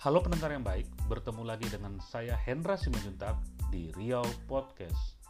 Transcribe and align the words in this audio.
Halo 0.00 0.24
pendengar 0.24 0.48
yang 0.48 0.64
baik, 0.64 0.88
bertemu 1.12 1.44
lagi 1.44 1.68
dengan 1.68 2.00
saya 2.00 2.32
Hendra 2.32 2.72
Simanjuntak 2.72 3.36
di 3.68 3.92
Riau 3.92 4.24
Podcast. 4.48 5.20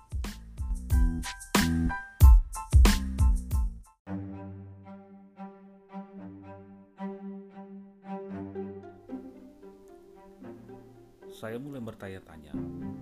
Saya 11.34 11.58
mulai 11.58 11.82
bertanya-tanya, 11.82 12.54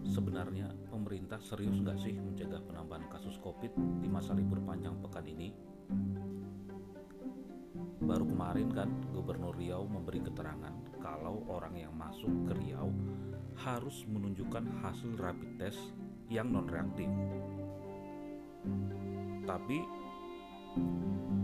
sebenarnya 0.08 0.72
pemerintah 0.88 1.36
serius 1.44 1.76
nggak 1.84 2.00
sih 2.00 2.16
menjaga 2.16 2.64
penambahan 2.64 3.04
kasus 3.12 3.36
COVID 3.44 4.00
di 4.00 4.08
masa 4.08 4.32
libur 4.32 4.64
panjang 4.64 4.96
pekan 5.04 5.28
ini? 5.28 5.52
Baru 7.98 8.30
kemarin 8.30 8.70
kan 8.70 8.86
Gubernur 9.10 9.58
Riau 9.58 9.82
memberi 9.82 10.22
keterangan 10.22 10.70
kalau 11.02 11.42
orang 11.50 11.74
yang 11.74 11.90
masuk 11.98 12.30
ke 12.46 12.54
Riau 12.54 12.94
harus 13.58 14.06
menunjukkan 14.06 14.86
hasil 14.86 15.18
rapid 15.18 15.50
test 15.58 15.80
yang 16.30 16.54
non 16.54 16.70
reaktif. 16.70 17.10
Tapi 19.42 19.78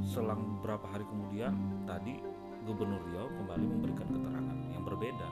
selang 0.06 0.60
beberapa 0.60 0.86
hari 0.86 1.02
kemudian 1.10 1.58
tadi 1.90 2.22
Gubernur 2.62 3.02
Riau 3.10 3.26
kembali 3.34 3.66
memberikan 3.66 4.08
keterangan 4.14 4.58
yang 4.70 4.86
berbeda 4.86 5.28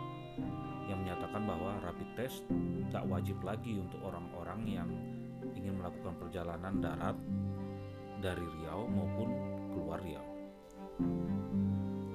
yang 0.91 0.98
menyatakan 1.07 1.47
bahwa 1.47 1.79
rapid 1.87 2.11
test 2.19 2.43
tak 2.91 3.07
wajib 3.07 3.39
lagi 3.47 3.79
untuk 3.79 4.03
orang-orang 4.03 4.61
yang 4.67 4.91
ingin 5.55 5.79
melakukan 5.79 6.19
perjalanan 6.19 6.83
darat 6.83 7.15
dari 8.19 8.43
Riau 8.43 8.91
maupun 8.91 9.29
keluar 9.70 10.03
Riau. 10.03 10.32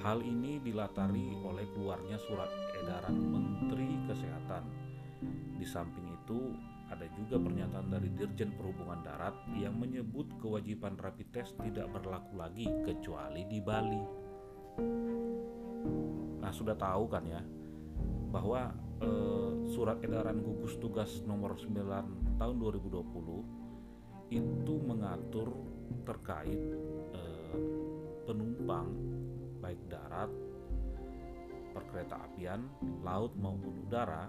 Hal 0.07 0.23
ini 0.23 0.63
dilatari 0.63 1.35
oleh 1.43 1.67
keluarnya 1.75 2.15
surat 2.21 2.47
edaran 2.79 3.17
Menteri 3.17 3.99
Kesehatan. 4.07 4.63
Di 5.57 5.65
samping 5.67 6.07
itu, 6.15 6.55
ada 6.87 7.03
juga 7.19 7.35
pernyataan 7.35 7.91
dari 7.91 8.07
Dirjen 8.15 8.55
Perhubungan 8.55 9.03
Darat 9.03 9.35
yang 9.59 9.75
menyebut 9.75 10.31
kewajiban 10.39 10.95
rapid 10.95 11.27
test 11.35 11.59
tidak 11.59 11.91
berlaku 11.91 12.39
lagi 12.39 12.71
kecuali 12.87 13.43
di 13.51 13.59
Bali. 13.59 14.03
Nah, 16.39 16.51
sudah 16.55 16.79
tahu 16.79 17.11
kan 17.11 17.27
ya 17.27 17.43
bahwa 18.31 18.71
eh, 19.03 19.51
surat 19.71 19.99
edaran 19.99 20.39
gugus 20.39 20.79
tugas 20.79 21.19
nomor 21.27 21.59
9 21.59 22.39
tahun 22.39 22.55
2020 22.55 24.31
itu 24.31 24.73
mengatur 24.83 25.51
terkait 26.07 26.59
eh, 27.11 27.55
penumpang 28.27 28.91
baik 29.63 29.79
darat, 29.87 30.27
perkereta 31.71 32.27
apian, 32.27 32.67
laut 32.99 33.31
maupun 33.39 33.87
udara 33.87 34.27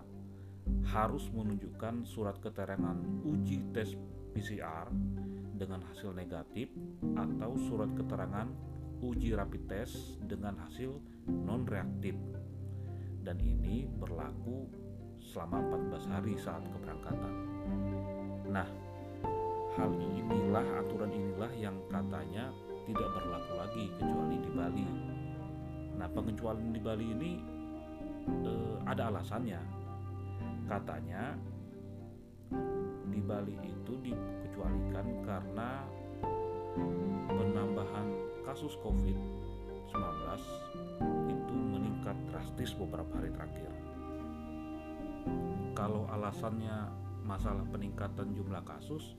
harus 0.95 1.27
menunjukkan 1.35 2.07
surat 2.07 2.39
keterangan 2.39 2.95
uji 3.27 3.75
tes 3.75 3.99
PCR 4.31 4.87
dengan 5.59 5.83
hasil 5.91 6.15
negatif 6.15 6.71
atau 7.19 7.59
surat 7.59 7.91
keterangan 7.99 8.47
uji 9.03 9.35
rapid 9.35 9.63
test 9.67 10.23
dengan 10.23 10.62
hasil 10.62 10.95
non 11.27 11.67
reaktif. 11.67 12.15
Dan 13.27 13.43
ini 13.43 13.85
berlaku 13.85 14.71
selama 15.19 15.59
14 15.91 16.12
hari 16.15 16.35
saat 16.39 16.62
keberangkatan. 16.71 17.35
Nah, 18.49 18.69
hal 19.77 19.91
inilah 19.99 20.67
aturan 20.81 21.12
inilah 21.12 21.53
yang 21.59 21.77
katanya 21.91 22.49
tidak 22.89 23.08
berlaku 23.12 23.53
lagi 23.53 23.84
kecuali 24.00 24.36
di 24.41 24.50
Bali. 24.56 24.86
Nah, 26.00 26.08
pengecualian 26.08 26.72
di 26.72 26.81
Bali 26.81 27.06
ini 27.12 27.33
eh, 28.49 28.76
ada 28.88 29.12
alasannya. 29.12 29.60
Katanya 30.65 31.37
di 33.09 33.21
Bali 33.21 33.56
itu 33.60 33.93
dikecualikan 34.00 35.06
karena 35.25 35.84
penambahan 37.28 38.09
kasus 38.44 38.72
COVID-19 38.81 39.93
itu 41.28 41.54
meningkat 41.56 42.16
drastis 42.32 42.72
beberapa 42.72 43.21
hari 43.21 43.32
terakhir. 43.32 43.72
Kalau 45.77 46.09
alasannya 46.09 46.88
masalah 47.25 47.65
peningkatan 47.69 48.32
jumlah 48.32 48.65
kasus, 48.65 49.15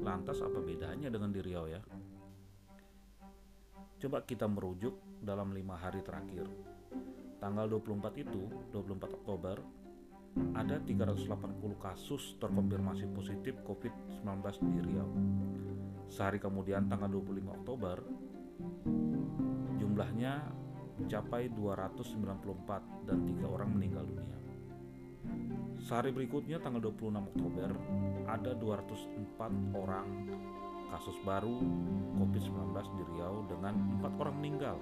lantas 0.00 0.40
apa 0.40 0.60
bedanya 0.64 1.12
dengan 1.12 1.30
di 1.32 1.40
Riau 1.44 1.68
ya? 1.68 1.80
Coba 4.02 4.18
kita 4.26 4.50
merujuk 4.50 5.22
dalam 5.22 5.54
lima 5.54 5.78
hari 5.78 6.02
terakhir. 6.02 6.50
Tanggal 7.38 7.70
24 7.70 8.10
itu, 8.18 8.50
24 8.74 9.14
Oktober, 9.22 9.62
ada 10.58 10.82
380 10.82 11.30
kasus 11.78 12.34
terkonfirmasi 12.42 13.06
positif 13.14 13.62
COVID-19 13.62 14.26
di 14.74 14.80
Riau. 14.90 15.06
Sehari 16.10 16.42
kemudian 16.42 16.90
tanggal 16.90 17.14
25 17.14 17.46
Oktober, 17.62 17.96
jumlahnya 19.78 20.50
mencapai 20.98 21.46
294 21.54 23.06
dan 23.06 23.22
tiga 23.22 23.46
orang 23.54 23.70
meninggal 23.70 24.02
dunia. 24.02 24.38
Sehari 25.78 26.10
berikutnya 26.10 26.58
tanggal 26.58 26.90
26 26.90 27.30
Oktober, 27.38 27.70
ada 28.26 28.50
204 28.58 29.78
orang 29.78 30.06
kasus 30.92 31.16
baru 31.24 31.56
COVID-19 32.20 32.76
di 33.00 33.02
Riau 33.16 33.48
dengan 33.48 33.72
empat 33.96 34.12
orang 34.20 34.36
meninggal. 34.36 34.76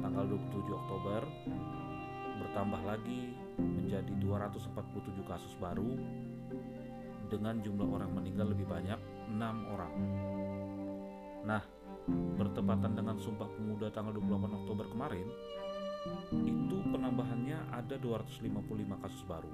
Tanggal 0.00 0.24
27 0.32 0.80
Oktober 0.80 1.20
bertambah 2.40 2.80
lagi 2.88 3.36
menjadi 3.60 4.12
247 4.16 5.28
kasus 5.28 5.52
baru 5.60 5.92
dengan 7.28 7.60
jumlah 7.60 7.84
orang 7.84 8.16
meninggal 8.16 8.56
lebih 8.56 8.64
banyak 8.64 8.96
6 9.28 9.38
orang. 9.76 9.94
Nah, 11.44 11.62
bertepatan 12.40 12.96
dengan 12.96 13.20
Sumpah 13.20 13.46
Pemuda 13.46 13.92
tanggal 13.92 14.16
28 14.16 14.56
Oktober 14.64 14.86
kemarin, 14.88 15.28
itu 16.32 16.76
penambahannya 16.90 17.70
ada 17.76 17.94
255 18.00 19.04
kasus 19.04 19.22
baru. 19.28 19.52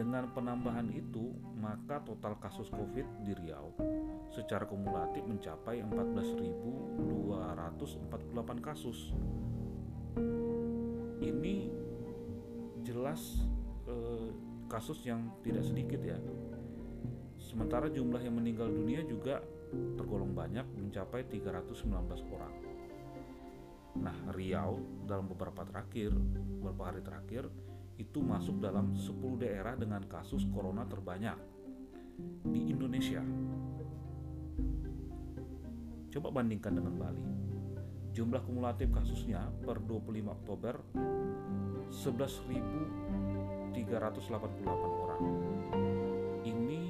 Dengan 0.00 0.32
penambahan 0.32 0.88
itu, 0.96 1.28
maka 1.60 2.00
total 2.00 2.40
kasus 2.40 2.72
COVID 2.72 3.20
di 3.20 3.36
Riau 3.36 3.68
secara 4.32 4.64
kumulatif 4.64 5.20
mencapai 5.28 5.84
14.248 5.84 8.64
kasus. 8.64 9.12
Ini 11.20 11.68
jelas 12.80 13.44
eh, 13.84 14.32
kasus 14.72 15.04
yang 15.04 15.36
tidak 15.44 15.68
sedikit 15.68 16.00
ya. 16.00 16.16
Sementara 17.36 17.92
jumlah 17.92 18.24
yang 18.24 18.40
meninggal 18.40 18.72
dunia 18.72 19.04
juga 19.04 19.44
tergolong 20.00 20.32
banyak 20.32 20.64
mencapai 20.80 21.28
319 21.28 21.92
orang. 22.32 22.56
Nah, 24.00 24.16
Riau 24.32 24.80
dalam 25.04 25.28
beberapa 25.28 25.60
terakhir, 25.68 26.16
beberapa 26.56 26.88
hari 26.88 27.04
terakhir 27.04 27.52
itu 28.00 28.24
masuk 28.24 28.64
dalam 28.64 28.96
10 28.96 29.12
daerah 29.36 29.76
dengan 29.76 30.00
kasus 30.08 30.48
corona 30.48 30.88
terbanyak 30.88 31.36
di 32.48 32.72
Indonesia. 32.72 33.20
Coba 36.08 36.32
bandingkan 36.40 36.80
dengan 36.80 36.96
Bali. 36.96 37.20
Jumlah 38.16 38.42
kumulatif 38.42 38.88
kasusnya 38.90 39.52
per 39.62 39.78
25 39.84 40.32
Oktober 40.32 40.80
11.388 41.92 43.76
orang. 45.04 45.22
Ini 46.42 46.80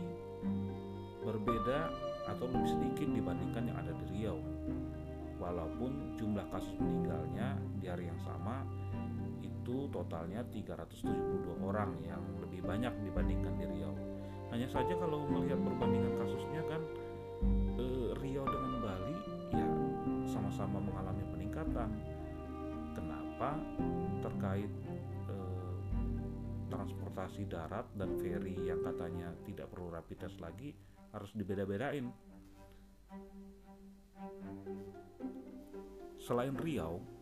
berbeda 1.26 1.90
atau 2.30 2.46
lebih 2.48 2.70
sedikit 2.70 3.10
dibandingkan 3.10 3.66
yang 3.66 3.76
ada 3.82 3.92
di 3.98 4.04
Riau. 4.14 4.38
Walaupun 5.42 6.16
jumlah 6.16 6.46
kasus 6.48 6.72
meninggalnya 6.80 7.58
di 7.80 7.88
hari 7.88 8.08
yang 8.08 8.20
sama 8.24 8.64
itu 9.60 9.92
totalnya 9.92 10.40
372 10.48 11.60
orang 11.60 11.92
yang 12.00 12.24
lebih 12.40 12.64
banyak 12.64 12.96
dibandingkan 13.04 13.52
di 13.60 13.68
Riau. 13.68 13.92
Hanya 14.48 14.66
saja 14.72 14.96
kalau 14.96 15.28
melihat 15.28 15.60
perbandingan 15.60 16.16
kasusnya 16.16 16.64
kan 16.64 16.80
eh, 17.76 18.08
Riau 18.16 18.48
dengan 18.48 18.74
Bali 18.80 19.14
ya 19.52 19.68
sama-sama 20.24 20.80
mengalami 20.80 21.22
peningkatan. 21.28 21.92
Kenapa 22.96 23.60
terkait 24.24 24.72
eh, 25.28 25.64
transportasi 26.72 27.44
darat 27.44 27.84
dan 28.00 28.16
ferry 28.16 28.56
yang 28.64 28.80
katanya 28.80 29.28
tidak 29.44 29.68
perlu 29.68 29.92
rapid 29.92 30.24
test 30.24 30.40
lagi 30.40 30.72
harus 31.12 31.30
dibeda-bedain. 31.36 32.08
Selain 36.16 36.54
Riau, 36.56 37.19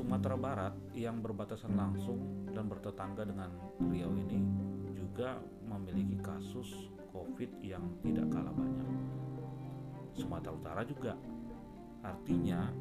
Sumatera 0.00 0.32
Barat 0.32 0.74
yang 0.96 1.20
berbatasan 1.20 1.76
langsung 1.76 2.48
dan 2.56 2.72
bertetangga 2.72 3.20
dengan 3.28 3.52
Riau 3.84 4.16
ini 4.16 4.40
juga 4.96 5.36
memiliki 5.68 6.16
kasus 6.24 6.88
COVID 7.12 7.60
yang 7.60 7.84
tidak 8.00 8.32
kalah 8.32 8.48
banyak. 8.56 8.88
Sumatera 10.16 10.56
Utara 10.56 10.82
juga. 10.88 11.12
Artinya 12.00 12.72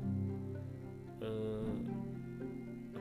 eh, 1.19 1.75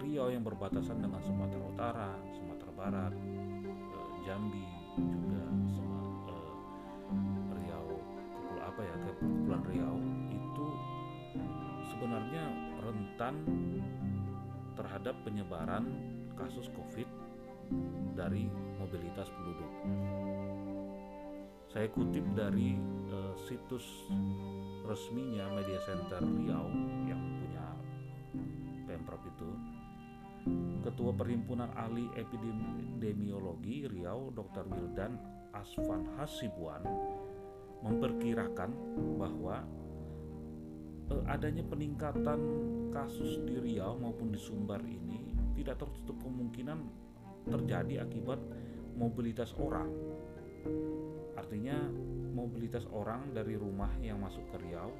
Riau 0.02 0.34
yang 0.34 0.42
berbatasan 0.42 0.98
dengan 0.98 1.22
Sumatera 1.22 1.62
Utara, 1.70 2.10
Sumatera 2.34 2.72
Barat, 2.74 3.14
eh, 3.14 4.10
Jambi 4.26 4.66
juga 4.98 5.46
sama 5.78 6.02
eh, 6.26 6.54
Riau 7.54 7.86
kepul 8.34 8.58
apa 8.66 8.80
ya 8.82 8.94
kepulauan 8.98 9.62
Riau 9.62 9.96
itu 10.34 10.66
sebenarnya 11.94 12.44
rentan 12.82 13.34
terhadap 14.78 15.18
penyebaran 15.26 15.90
kasus 16.38 16.70
COVID 16.70 17.08
dari 18.14 18.46
mobilitas 18.78 19.26
penduduk. 19.34 19.72
Saya 21.68 21.90
kutip 21.92 22.24
dari 22.32 22.78
uh, 23.12 23.34
situs 23.44 23.84
resminya 24.88 25.52
Media 25.52 25.76
Center 25.84 26.22
Riau 26.24 26.66
yang 27.04 27.20
punya 27.42 27.66
Pemprov 28.88 29.20
itu. 29.26 29.50
Ketua 30.80 31.12
Perhimpunan 31.12 31.68
Ahli 31.76 32.08
Epidemiologi 32.16 33.84
Riau 33.84 34.32
Dr. 34.32 34.64
Wildan 34.72 35.20
Asvan 35.52 36.08
Hasibuan 36.16 36.80
memperkirakan 37.84 38.70
bahwa 39.20 39.60
uh, 41.12 41.24
adanya 41.28 41.64
peningkatan 41.64 42.40
kasus 42.92 43.40
di 43.44 43.58
Riau 43.60 43.96
maupun 44.00 44.32
di 44.32 44.40
Sumbar 44.40 44.80
ini 44.84 45.32
tidak 45.58 45.82
tertutup 45.82 46.16
kemungkinan 46.22 46.78
terjadi 47.48 48.04
akibat 48.04 48.38
mobilitas 48.94 49.54
orang. 49.58 49.88
Artinya 51.38 51.78
mobilitas 52.34 52.84
orang 52.90 53.32
dari 53.34 53.54
rumah 53.58 53.90
yang 54.02 54.22
masuk 54.22 54.44
ke 54.52 54.56
Riau 54.62 54.90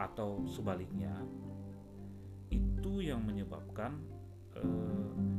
atau 0.00 0.42
sebaliknya 0.48 1.12
itu 2.52 3.04
yang 3.04 3.22
menyebabkan 3.22 3.96
eh, 4.58 5.31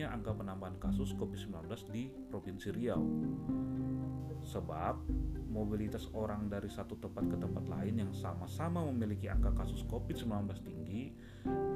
tingginya 0.00 0.16
angka 0.16 0.32
penambahan 0.32 0.76
kasus 0.80 1.12
COVID-19 1.12 1.92
di 1.92 2.08
Provinsi 2.32 2.72
Riau. 2.72 3.04
Sebab 4.40 4.96
mobilitas 5.52 6.08
orang 6.16 6.48
dari 6.48 6.72
satu 6.72 6.96
tempat 6.96 7.28
ke 7.28 7.36
tempat 7.36 7.68
lain 7.68 8.08
yang 8.08 8.12
sama-sama 8.16 8.80
memiliki 8.88 9.28
angka 9.28 9.52
kasus 9.52 9.84
COVID-19 9.92 10.56
tinggi 10.64 11.12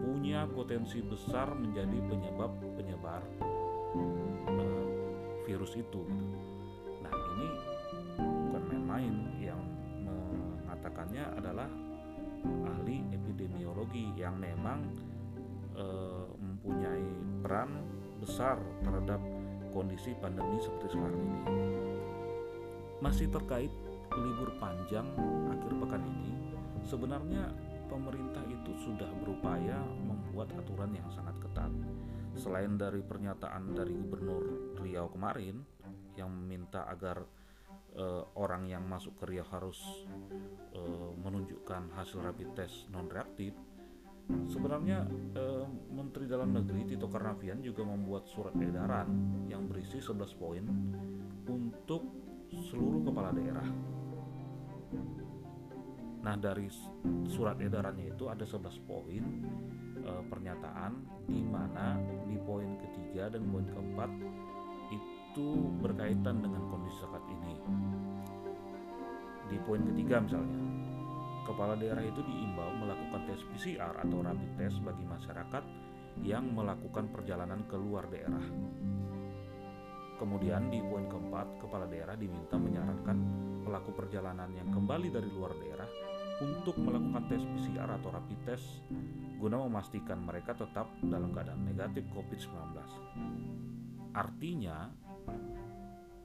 punya 0.00 0.48
potensi 0.48 1.04
besar 1.04 1.52
menjadi 1.52 2.00
penyebab 2.00 2.48
penyebar 2.80 3.20
eh, 4.56 4.88
virus 5.44 5.76
itu. 5.76 6.08
Nah, 7.04 7.12
ini 7.36 7.48
main 8.88 9.14
yang 9.36 9.60
mengatakannya 10.00 11.28
adalah 11.44 11.68
ahli 12.72 13.04
epidemiologi 13.12 14.16
yang 14.16 14.40
memang 14.40 14.80
e, 15.74 15.86
mempunyai 16.38 17.08
peran 17.42 18.03
besar 18.18 18.58
terhadap 18.82 19.20
kondisi 19.74 20.14
pandemi 20.18 20.58
seperti 20.62 20.94
sekarang 20.94 21.18
ini. 21.18 21.40
Masih 23.02 23.26
terkait 23.28 23.72
libur 24.14 24.54
panjang 24.62 25.06
akhir 25.50 25.72
pekan 25.82 26.02
ini, 26.06 26.32
sebenarnya 26.86 27.50
pemerintah 27.90 28.42
itu 28.46 28.72
sudah 28.78 29.10
berupaya 29.18 29.82
membuat 30.06 30.54
aturan 30.54 30.94
yang 30.94 31.08
sangat 31.10 31.34
ketat. 31.42 31.72
Selain 32.34 32.74
dari 32.74 33.02
pernyataan 33.02 33.74
dari 33.74 33.94
Gubernur 33.94 34.74
Riau 34.82 35.06
kemarin 35.10 35.62
yang 36.18 36.30
meminta 36.30 36.86
agar 36.90 37.22
uh, 37.98 38.22
orang 38.38 38.66
yang 38.66 38.82
masuk 38.86 39.14
ke 39.22 39.34
Riau 39.34 39.46
harus 39.50 39.78
uh, 40.74 41.10
menunjukkan 41.18 41.94
hasil 41.94 42.22
rapid 42.22 42.50
test 42.58 42.90
non 42.90 43.06
reaktif 43.06 43.54
sebenarnya 44.48 45.04
uh, 45.36 45.66
Menteri 45.92 46.24
Dalam 46.24 46.52
Negeri 46.56 46.88
Tito 46.88 47.06
Karnavian 47.06 47.60
juga 47.60 47.84
membuat 47.84 48.24
surat 48.28 48.56
edaran 48.56 49.08
yang 49.48 49.68
berisi 49.68 50.00
11 50.00 50.40
poin 50.40 50.64
untuk 51.48 52.02
seluruh 52.50 53.04
kepala 53.04 53.34
daerah 53.34 53.66
Nah 56.24 56.40
dari 56.40 56.72
surat 57.28 57.60
edarannya 57.60 58.16
itu 58.16 58.32
ada 58.32 58.48
11 58.48 58.88
poin 58.88 59.24
e, 60.00 60.12
pernyataan 60.32 60.92
di 61.28 61.44
mana 61.44 62.00
di 62.24 62.40
poin 62.40 62.80
ketiga 62.80 63.28
dan 63.28 63.44
poin 63.52 63.68
keempat 63.68 64.08
itu 64.88 65.48
berkaitan 65.84 66.40
dengan 66.40 66.64
kondisi 66.72 66.96
saat 67.04 67.20
ini. 67.28 67.54
Di 69.52 69.60
poin 69.68 69.84
ketiga 69.84 70.24
misalnya, 70.24 70.83
kepala 71.44 71.76
daerah 71.76 72.00
itu 72.00 72.24
diimbau 72.24 72.72
melakukan 72.80 73.28
tes 73.28 73.40
PCR 73.52 73.94
atau 74.00 74.24
rapid 74.24 74.50
test 74.56 74.80
bagi 74.80 75.04
masyarakat 75.04 75.64
yang 76.24 76.48
melakukan 76.50 77.12
perjalanan 77.12 77.62
ke 77.68 77.76
luar 77.76 78.08
daerah. 78.08 78.44
Kemudian 80.14 80.70
di 80.72 80.78
poin 80.80 81.04
keempat, 81.10 81.60
kepala 81.60 81.84
daerah 81.90 82.14
diminta 82.16 82.56
menyarankan 82.56 83.18
pelaku 83.66 83.90
perjalanan 83.92 84.48
yang 84.54 84.70
kembali 84.70 85.08
dari 85.10 85.28
luar 85.28 85.52
daerah 85.58 85.88
untuk 86.40 86.78
melakukan 86.80 87.30
tes 87.30 87.42
PCR 87.44 87.90
atau 87.98 88.10
rapid 88.10 88.40
test 88.46 88.82
guna 89.38 89.60
memastikan 89.68 90.22
mereka 90.24 90.56
tetap 90.56 90.88
dalam 91.04 91.34
keadaan 91.34 91.66
negatif 91.66 92.06
COVID-19. 92.14 92.54
Artinya, 94.14 94.88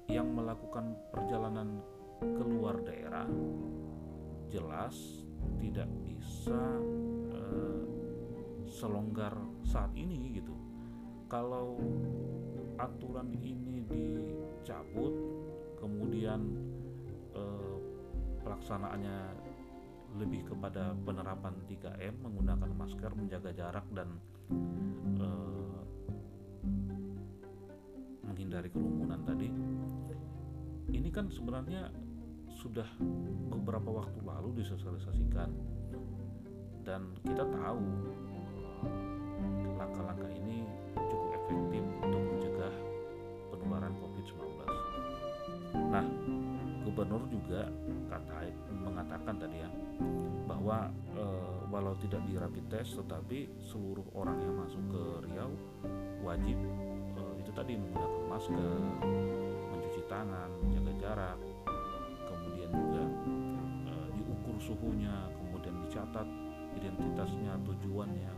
yang 0.10 0.34
melakukan 0.34 0.98
perjalanan 1.14 1.82
keluar 2.22 2.82
daerah 2.82 3.26
jelas 4.50 5.24
tidak 5.62 5.88
bisa 6.04 6.62
uh, 7.32 7.86
selonggar 8.66 9.34
saat 9.64 9.94
ini 9.94 10.42
gitu. 10.42 10.54
Kalau 11.30 11.78
aturan 12.82 13.30
ini 13.38 13.86
dicabut, 13.86 15.14
kemudian 15.78 16.42
uh, 17.38 17.78
pelaksanaannya 18.42 19.20
lebih 20.18 20.50
kepada 20.50 20.98
penerapan 21.06 21.54
3M 21.70 22.26
menggunakan 22.26 22.72
masker, 22.74 23.14
menjaga 23.14 23.54
jarak 23.54 23.86
dan 23.94 24.10
uh, 25.22 25.82
menghindari 28.26 28.74
kerumunan 28.74 29.22
tadi 29.22 29.54
ini 30.94 31.10
kan 31.14 31.30
sebenarnya 31.30 31.94
sudah 32.60 32.88
beberapa 33.48 34.04
waktu 34.04 34.20
lalu 34.20 34.60
disosialisasikan 34.60 35.48
dan 36.84 37.16
kita 37.24 37.48
tahu 37.48 37.88
langkah-langkah 39.80 40.28
ini 40.28 40.68
cukup 40.92 41.30
efektif 41.40 41.84
untuk 42.04 42.20
mencegah 42.20 42.74
penularan 43.48 43.96
COVID-19. 44.04 44.44
Nah, 45.88 46.06
gubernur 46.84 47.24
juga 47.32 47.72
kata 48.12 48.52
mengatakan 48.76 49.36
tadi 49.40 49.58
ya 49.64 49.70
bahwa 50.44 50.92
e, 51.16 51.26
walau 51.72 51.96
tidak 52.04 52.20
di 52.28 52.36
rapid 52.36 52.66
test 52.68 53.00
tetapi 53.00 53.48
seluruh 53.72 54.04
orang 54.12 54.36
yang 54.44 54.56
masuk 54.60 54.84
ke 54.92 55.04
Riau 55.30 55.52
wajib 56.28 56.60
itu 57.50 57.58
tadi 57.58 57.74
menggunakan 57.82 58.24
masker, 58.30 58.78
mencuci 59.74 60.02
tangan, 60.06 60.54
menjaga 60.62 60.94
jarak, 61.02 61.38
suhunya, 64.70 65.34
kemudian 65.34 65.82
dicatat 65.82 66.28
identitasnya, 66.78 67.58
tujuannya 67.66 68.34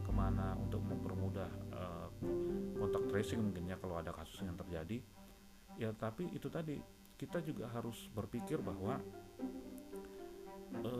ke 0.00 0.10
mana 0.16 0.56
untuk 0.56 0.80
mempermudah 0.88 1.50
e, 1.68 1.82
kontak 2.80 3.04
tracing 3.12 3.44
mungkin 3.44 3.68
ya 3.68 3.76
kalau 3.76 4.00
ada 4.00 4.16
kasus 4.16 4.40
yang 4.40 4.56
terjadi. 4.56 5.04
Ya 5.76 5.92
tapi 5.92 6.32
itu 6.32 6.48
tadi 6.48 6.80
kita 7.20 7.44
juga 7.44 7.68
harus 7.68 8.08
berpikir 8.16 8.64
bahwa 8.64 8.96
e, 10.80 10.92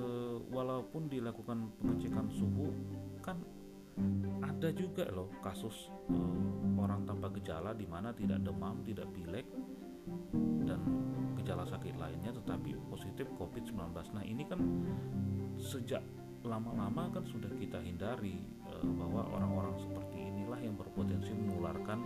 walaupun 0.53 1.09
dilakukan 1.09 1.73
pengecekan 1.81 2.29
suhu 2.29 2.69
kan 3.25 3.41
ada 4.45 4.71
juga 4.75 5.07
loh 5.11 5.31
kasus 5.43 5.91
uh, 6.11 6.83
orang 6.83 7.03
tanpa 7.07 7.31
gejala 7.39 7.75
di 7.75 7.87
mana 7.87 8.15
tidak 8.15 8.43
demam, 8.43 8.83
tidak 8.87 9.11
pilek 9.11 9.47
lainnya 12.19 12.35
tetapi 12.35 12.75
positif 12.91 13.31
COVID-19. 13.39 13.79
Nah, 13.95 14.27
ini 14.27 14.43
kan 14.43 14.59
sejak 15.55 16.03
lama-lama 16.43 17.07
kan 17.15 17.23
sudah 17.23 17.47
kita 17.55 17.79
hindari 17.79 18.43
uh, 18.67 18.83
bahwa 18.99 19.23
orang-orang 19.39 19.79
seperti 19.79 20.19
inilah 20.19 20.59
yang 20.59 20.75
berpotensi 20.75 21.31
menularkan 21.31 22.03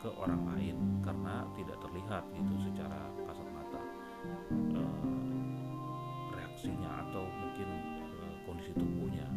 ke 0.00 0.08
orang 0.16 0.40
lain 0.56 0.76
karena 1.04 1.44
tidak 1.52 1.76
terlihat 1.84 2.24
itu 2.32 2.54
secara 2.64 3.12
kasat 3.28 3.48
mata 3.52 3.80
uh, 4.72 5.04
reaksinya 6.32 7.04
atau 7.04 7.28
mungkin 7.28 7.68
uh, 8.16 8.34
kondisi 8.48 8.72
tubuhnya 8.72 9.28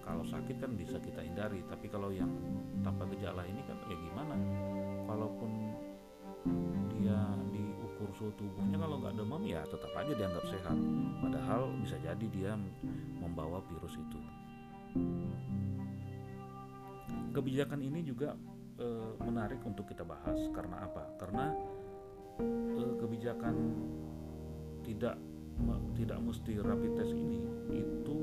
kalau 0.00 0.24
sakit 0.24 0.56
kan 0.60 0.72
bisa 0.76 0.96
kita 1.00 1.24
hindari 1.24 1.60
tapi 1.68 1.92
kalau 1.92 2.08
yang 2.12 2.32
tanpa 2.80 3.04
gejala 3.12 3.44
ini 3.48 3.60
kan 3.68 3.76
ya 3.88 3.96
gimana 4.00 4.36
suhu 8.26 8.34
tubuhnya 8.42 8.82
kalau 8.82 8.98
nggak 8.98 9.14
demam 9.14 9.42
ya 9.46 9.62
tetap 9.70 9.94
aja 9.94 10.10
dianggap 10.10 10.44
sehat 10.50 10.78
padahal 11.22 11.70
bisa 11.78 11.94
jadi 12.02 12.26
dia 12.34 12.58
membawa 13.22 13.62
virus 13.70 13.94
itu 13.94 14.18
kebijakan 17.30 17.84
ini 17.84 18.02
juga 18.02 18.34
e, 18.80 18.88
menarik 19.22 19.60
untuk 19.62 19.84
kita 19.84 20.08
bahas 20.08 20.40
karena 20.56 20.88
apa? 20.88 21.04
Karena 21.20 21.52
e, 22.40 22.82
kebijakan 22.96 23.54
tidak 24.80 25.20
me, 25.60 25.76
tidak 25.92 26.16
mesti 26.24 26.56
rapid 26.64 26.92
test 26.96 27.12
ini 27.12 27.44
itu 27.76 28.16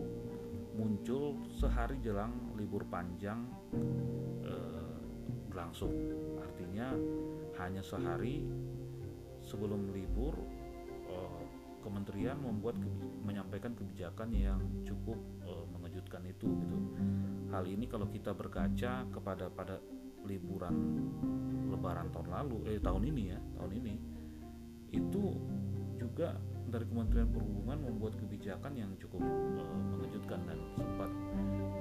muncul 0.74 1.38
sehari 1.54 2.02
jelang 2.02 2.34
libur 2.58 2.82
panjang 2.90 3.46
e, 4.42 4.54
berlangsung. 5.54 5.94
Artinya 6.42 6.98
hanya 7.62 7.86
sehari 7.86 8.42
sebelum 9.54 9.94
libur 9.94 10.34
kementerian 11.84 12.40
membuat 12.40 12.80
menyampaikan 13.28 13.76
kebijakan 13.76 14.32
yang 14.32 14.64
cukup 14.88 15.20
uh, 15.44 15.68
mengejutkan 15.76 16.24
itu 16.24 16.48
gitu. 16.48 16.78
Hal 17.52 17.68
ini 17.68 17.86
kalau 17.92 18.08
kita 18.08 18.32
berkaca 18.32 19.04
kepada 19.12 19.52
pada 19.52 19.78
liburan 20.24 20.74
lebaran 21.68 22.08
tahun 22.16 22.28
lalu 22.32 22.58
eh 22.72 22.80
tahun 22.80 23.04
ini 23.12 23.24
ya, 23.36 23.40
tahun 23.60 23.72
ini 23.84 23.94
itu 24.96 25.24
juga 26.00 26.40
dari 26.72 26.88
Kementerian 26.88 27.30
Perhubungan 27.30 27.78
membuat 27.84 28.16
kebijakan 28.18 28.74
yang 28.80 28.92
cukup 28.98 29.20
uh, 29.22 29.78
mengejutkan 29.94 30.40
dan 30.48 30.58
sempat 30.80 31.12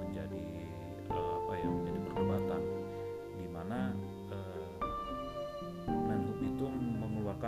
menjadi 0.02 0.44
uh, 1.14 1.32
apa 1.46 1.52
ya 1.62 1.68
menjadi 1.70 2.00
perdebatan 2.10 2.62
di 3.38 3.46
mana 3.48 3.78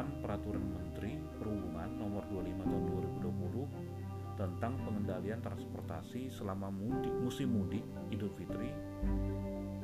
peraturan 0.02 0.74
Menteri 0.74 1.14
Perhubungan 1.38 1.86
nomor 1.94 2.26
25 2.26 2.66
tahun 2.66 2.84
2020 3.22 4.34
tentang 4.34 4.74
pengendalian 4.82 5.38
transportasi 5.38 6.26
selama 6.34 6.66
mudik 6.66 7.14
musim 7.22 7.54
mudik 7.54 7.86
Idul 8.10 8.34
Fitri 8.34 8.74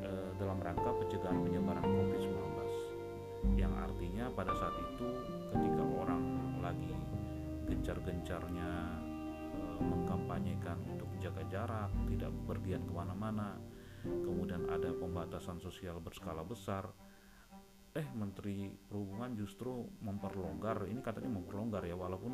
eh, 0.03 0.31
dalam 0.35 0.59
rangka 0.59 0.91
pencegahan 0.99 1.39
penyebaran 1.47 1.87
COVID-19 1.87 2.35
yang 3.55 3.71
artinya 3.79 4.27
pada 4.35 4.51
saat 4.59 4.75
itu 4.83 5.07
ketika 5.55 5.85
orang 5.87 6.23
lagi 6.59 6.91
gencar-gencarnya 7.71 8.71
eh, 9.55 9.79
mengkampanyekan 9.79 10.83
untuk 10.91 11.07
jaga 11.23 11.47
jarak, 11.47 11.91
tidak 12.11 12.35
berpergian 12.43 12.83
ke 12.83 12.93
mana-mana, 12.97 13.61
kemudian 14.03 14.67
ada 14.73 14.91
pembatasan 14.97 15.61
sosial 15.61 16.01
berskala 16.01 16.43
besar, 16.43 16.89
eh 18.01 18.09
Menteri 18.17 18.73
Perhubungan 18.73 19.37
justru 19.37 19.85
memperlonggar 20.01 20.89
ini 20.89 21.05
katanya 21.05 21.37
memperlonggar 21.37 21.85
ya 21.85 21.93
walaupun 21.93 22.33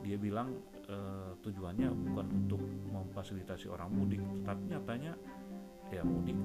dia 0.00 0.16
bilang 0.16 0.56
eh, 0.88 1.36
tujuannya 1.44 1.92
bukan 1.92 2.26
untuk 2.32 2.62
memfasilitasi 2.64 3.68
orang 3.68 3.92
mudik 3.92 4.24
tetapi 4.40 4.62
nyatanya 4.72 5.12
ya 5.92 6.00
mudik 6.00 6.38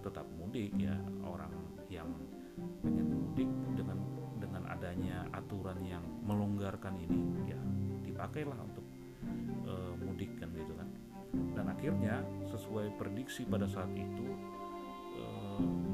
tetap 0.00 0.24
mudik 0.40 0.72
ya 0.80 0.96
orang 1.28 1.52
yang 1.92 2.08
pengen 2.80 3.06
mudik 3.12 3.50
dengan 3.76 3.98
dengan 4.40 4.62
adanya 4.72 5.28
aturan 5.36 5.78
yang 5.84 6.04
melonggarkan 6.24 6.96
ini 6.96 7.52
ya 7.52 7.60
dipakailah 8.00 8.56
untuk 8.56 8.86
eh, 9.68 9.92
mudik 10.00 10.32
kan 10.40 10.48
gitu 10.56 10.72
kan. 10.72 10.88
Dan 11.52 11.68
akhirnya 11.68 12.24
sesuai 12.48 12.96
prediksi 12.96 13.44
pada 13.44 13.68
saat 13.68 13.92
itu 13.92 14.32
kemungkinan 15.58 15.87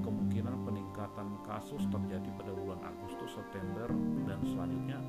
peningkatan 0.94 1.42
kasus 1.42 1.82
terjadi 1.90 2.30
pada 2.38 2.54
bulan 2.54 2.78
Agustus, 2.86 3.34
September 3.34 3.90
dan 4.30 4.38
selanjutnya 4.46 5.02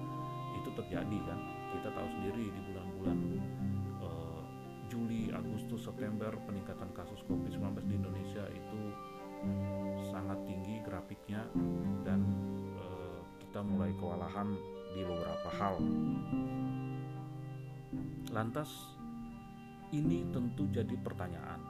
itu 0.57 0.73
terjadi 0.73 1.17
kan. 1.29 1.39
Kita 1.77 1.93
tahu 1.93 2.07
sendiri 2.09 2.49
di 2.49 2.61
bulan-bulan 2.73 3.17
uh, 4.01 4.41
Juli, 4.89 5.29
Agustus, 5.29 5.85
September 5.85 6.33
peningkatan 6.49 6.89
kasus 6.97 7.21
COVID-19 7.29 7.85
di 7.85 8.01
Indonesia 8.01 8.49
itu 8.49 8.81
sangat 10.09 10.41
tinggi 10.49 10.81
grafiknya 10.81 11.45
dan 12.01 12.25
uh, 12.81 13.21
kita 13.37 13.61
mulai 13.61 13.93
kewalahan 14.01 14.57
di 14.97 15.05
beberapa 15.05 15.49
hal. 15.53 15.77
Lantas 18.33 18.73
ini 19.93 20.25
tentu 20.33 20.65
jadi 20.65 20.97
pertanyaan 20.97 21.61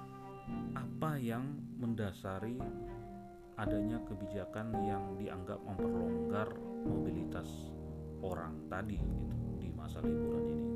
apa 0.72 1.20
yang 1.20 1.44
mendasari 1.84 2.56
adanya 3.56 4.04
kebijakan 4.04 4.76
yang 4.84 5.16
dianggap 5.16 5.60
memperlonggar 5.64 6.52
mobilitas 6.84 7.48
orang 8.20 8.68
tadi 8.68 9.00
gitu 9.00 9.36
di 9.60 9.70
masa 9.72 10.04
liburan 10.04 10.44
ini. 10.50 10.70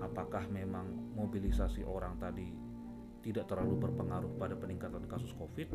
Apakah 0.00 0.44
memang 0.50 1.14
mobilisasi 1.16 1.84
orang 1.84 2.20
tadi 2.20 2.52
tidak 3.20 3.48
terlalu 3.52 3.76
berpengaruh 3.88 4.32
pada 4.36 4.56
peningkatan 4.56 5.04
kasus 5.08 5.32
Covid? 5.36 5.68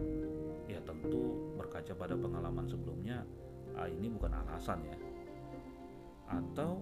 Ya 0.69 0.81
tentu 0.85 1.53
berkaca 1.57 1.93
pada 1.93 2.17
pengalaman 2.17 2.65
sebelumnya, 2.65 3.25
ah, 3.77 3.89
ini 3.89 4.09
bukan 4.09 4.33
alasan 4.33 4.81
ya. 4.85 4.97
Atau 6.29 6.81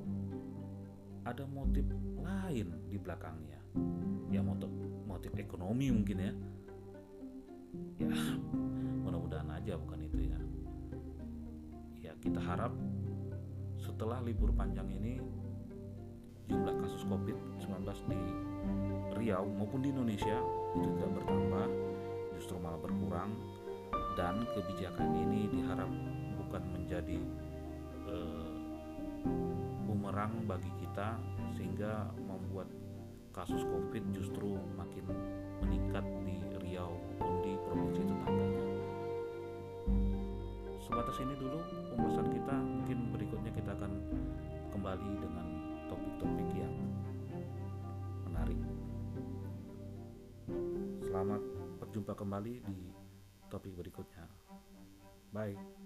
ada 1.24 1.48
motif 1.48 1.88
lain 2.20 2.68
di 2.92 3.00
belakangnya 3.00 3.64
ya 4.28 4.44
motif 4.44 4.70
motif 5.08 5.32
ekonomi 5.40 5.88
mungkin 5.94 6.18
ya 6.20 6.34
ya 8.02 8.12
kita 12.24 12.40
harap 12.40 12.72
setelah 13.76 14.24
libur 14.24 14.56
panjang 14.56 14.88
ini 14.88 15.20
jumlah 16.48 16.72
kasus 16.80 17.04
COVID-19 17.04 17.84
di 18.08 18.20
Riau 19.20 19.44
maupun 19.52 19.84
di 19.84 19.92
Indonesia 19.92 20.40
itu 20.80 20.88
tidak 20.96 21.20
bertambah 21.20 21.68
justru 22.40 22.56
malah 22.64 22.80
berkurang. 22.80 23.36
Dan 24.14 24.46
kebijakan 24.56 25.10
ini 25.26 25.50
diharap 25.50 25.90
bukan 26.38 26.64
menjadi 26.70 27.18
uh, 28.08 28.50
bumerang 29.90 30.48
bagi 30.48 30.70
kita 30.80 31.18
sehingga 31.58 32.14
membuat 32.24 32.70
kasus 33.34 33.66
COVID 33.66 34.14
justru 34.14 34.54
kembali 44.94 45.26
dengan 45.26 45.48
topik-topik 45.90 46.50
yang 46.54 46.76
menarik. 48.30 48.62
Selamat 51.02 51.42
berjumpa 51.82 52.14
kembali 52.14 52.62
di 52.62 52.94
topik 53.50 53.74
berikutnya. 53.74 54.30
Bye. 55.34 55.83